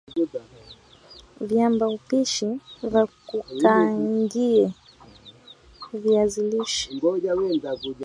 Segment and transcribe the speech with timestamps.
[1.41, 4.73] Viambaupishi vya kukaangie
[5.93, 6.89] viazi lishe